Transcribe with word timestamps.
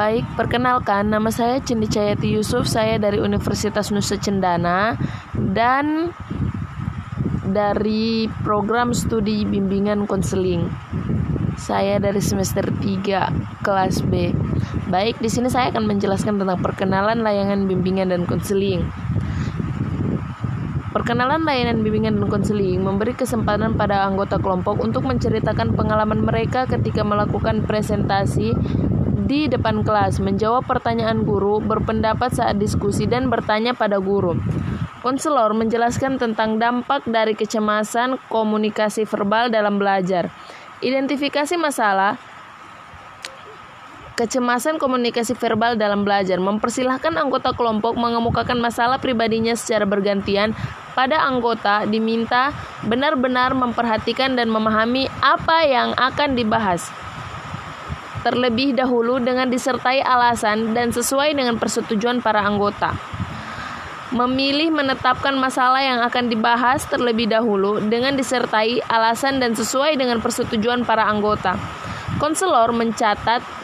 Baik, 0.00 0.24
perkenalkan 0.32 1.12
nama 1.12 1.28
saya 1.28 1.60
Cindi 1.60 1.84
Cayati 1.84 2.32
Yusuf, 2.32 2.64
saya 2.64 2.96
dari 2.96 3.20
Universitas 3.20 3.92
Nusa 3.92 4.16
Cendana 4.16 4.96
dan 5.36 6.16
dari 7.44 8.24
program 8.40 8.96
studi 8.96 9.44
bimbingan 9.44 10.08
konseling. 10.08 10.72
Saya 11.60 12.00
dari 12.00 12.16
semester 12.16 12.64
3 12.64 13.60
kelas 13.60 14.00
B. 14.08 14.32
Baik, 14.88 15.20
di 15.20 15.28
sini 15.28 15.52
saya 15.52 15.68
akan 15.68 15.84
menjelaskan 15.84 16.40
tentang 16.40 16.64
perkenalan 16.64 17.20
layanan 17.20 17.68
bimbingan 17.68 18.08
dan 18.08 18.24
konseling. 18.24 18.88
Perkenalan 20.96 21.44
layanan 21.44 21.84
bimbingan 21.84 22.16
dan 22.16 22.32
konseling 22.32 22.80
memberi 22.80 23.12
kesempatan 23.12 23.76
pada 23.76 24.08
anggota 24.08 24.40
kelompok 24.40 24.80
untuk 24.80 25.04
menceritakan 25.04 25.76
pengalaman 25.76 26.24
mereka 26.24 26.64
ketika 26.64 27.04
melakukan 27.04 27.68
presentasi 27.68 28.56
di 29.24 29.48
depan 29.50 29.84
kelas, 29.84 30.20
menjawab 30.22 30.64
pertanyaan 30.64 31.24
guru, 31.24 31.60
berpendapat 31.60 32.32
saat 32.32 32.56
diskusi, 32.56 33.04
dan 33.04 33.28
bertanya 33.28 33.76
pada 33.76 34.00
guru. 34.00 34.36
Konselor 35.00 35.56
menjelaskan 35.56 36.20
tentang 36.20 36.60
dampak 36.60 37.08
dari 37.08 37.32
kecemasan 37.32 38.20
komunikasi 38.28 39.08
verbal 39.08 39.48
dalam 39.48 39.80
belajar. 39.80 40.28
Identifikasi 40.84 41.56
masalah 41.56 42.20
kecemasan 44.20 44.76
komunikasi 44.76 45.32
verbal 45.32 45.80
dalam 45.80 46.04
belajar 46.04 46.36
mempersilahkan 46.36 47.16
anggota 47.16 47.56
kelompok 47.56 47.96
mengemukakan 47.96 48.60
masalah 48.60 49.00
pribadinya 49.00 49.56
secara 49.56 49.88
bergantian 49.88 50.52
pada 50.92 51.24
anggota 51.24 51.88
diminta 51.88 52.52
benar-benar 52.84 53.56
memperhatikan 53.56 54.36
dan 54.36 54.52
memahami 54.52 55.08
apa 55.24 55.64
yang 55.64 55.96
akan 55.96 56.36
dibahas 56.36 56.92
terlebih 58.20 58.76
dahulu 58.76 59.20
dengan 59.20 59.48
disertai 59.48 60.04
alasan 60.04 60.76
dan 60.76 60.92
sesuai 60.92 61.32
dengan 61.32 61.56
persetujuan 61.56 62.20
para 62.20 62.44
anggota. 62.44 62.92
Memilih 64.10 64.74
menetapkan 64.74 65.38
masalah 65.38 65.86
yang 65.86 66.02
akan 66.02 66.26
dibahas 66.26 66.82
terlebih 66.90 67.30
dahulu 67.30 67.78
dengan 67.78 68.18
disertai 68.18 68.82
alasan 68.90 69.38
dan 69.38 69.54
sesuai 69.54 69.94
dengan 69.94 70.18
persetujuan 70.18 70.82
para 70.82 71.06
anggota. 71.06 71.54
Konselor 72.18 72.74
mencatat 72.74 73.60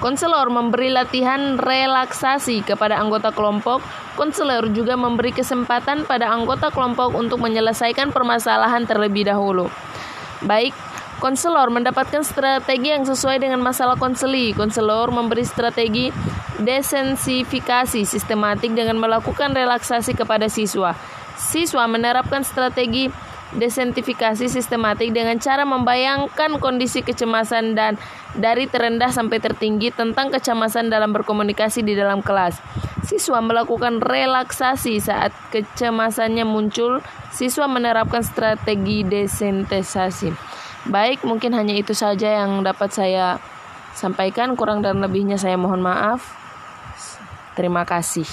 Konselor 0.00 0.48
memberi 0.48 0.88
latihan 0.88 1.60
relaksasi 1.60 2.64
kepada 2.64 2.96
anggota 2.96 3.36
kelompok. 3.36 3.84
Konselor 4.16 4.72
juga 4.72 4.96
memberi 4.96 5.28
kesempatan 5.28 6.08
pada 6.08 6.32
anggota 6.32 6.72
kelompok 6.72 7.12
untuk 7.12 7.36
menyelesaikan 7.44 8.08
permasalahan 8.08 8.88
terlebih 8.88 9.28
dahulu. 9.28 9.68
Baik, 10.40 10.72
Konselor 11.20 11.68
mendapatkan 11.68 12.24
strategi 12.24 12.96
yang 12.96 13.04
sesuai 13.04 13.44
dengan 13.44 13.60
masalah 13.60 14.00
konseli. 14.00 14.56
Konselor 14.56 15.12
memberi 15.12 15.44
strategi 15.44 16.08
desensifikasi 16.64 18.08
sistematik 18.08 18.72
dengan 18.72 18.96
melakukan 18.96 19.52
relaksasi 19.52 20.16
kepada 20.16 20.48
siswa. 20.48 20.96
Siswa 21.36 21.84
menerapkan 21.84 22.40
strategi 22.40 23.12
desentifikasi 23.52 24.48
sistematik 24.48 25.12
dengan 25.12 25.36
cara 25.42 25.68
membayangkan 25.68 26.56
kondisi 26.56 27.04
kecemasan 27.04 27.76
dan 27.76 28.00
dari 28.32 28.64
terendah 28.70 29.12
sampai 29.12 29.44
tertinggi 29.44 29.92
tentang 29.92 30.32
kecemasan 30.32 30.88
dalam 30.88 31.12
berkomunikasi 31.12 31.84
di 31.84 32.00
dalam 32.00 32.24
kelas. 32.24 32.56
Siswa 33.04 33.44
melakukan 33.44 34.00
relaksasi 34.00 35.04
saat 35.04 35.36
kecemasannya 35.52 36.48
muncul. 36.48 37.04
Siswa 37.28 37.68
menerapkan 37.68 38.24
strategi 38.24 39.04
desentisasi. 39.04 40.60
Baik, 40.88 41.28
mungkin 41.28 41.52
hanya 41.52 41.76
itu 41.76 41.92
saja 41.92 42.44
yang 42.44 42.64
dapat 42.64 42.88
saya 42.94 43.36
sampaikan. 43.92 44.56
Kurang 44.56 44.80
dan 44.80 45.04
lebihnya 45.04 45.36
saya 45.36 45.60
mohon 45.60 45.84
maaf. 45.84 46.24
Terima 47.58 47.84
kasih. 47.84 48.28